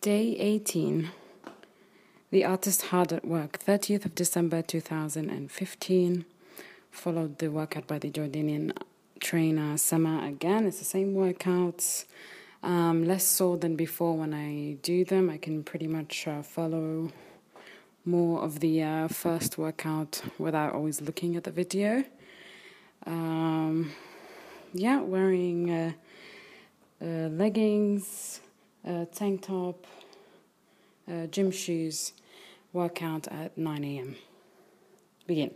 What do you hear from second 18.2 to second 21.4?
of the uh, first workout without always looking